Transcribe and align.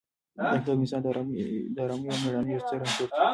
دا 0.37 0.43
کتاب 0.53 0.65
د 0.75 0.79
انسان 0.81 0.99
د 1.03 1.07
ارادې 1.09 2.07
او 2.11 2.17
مېړانې 2.23 2.51
یو 2.53 2.61
ستر 2.65 2.79
انځور 2.85 3.09
دی. 3.13 3.19